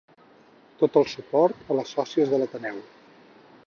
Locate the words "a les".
1.71-1.95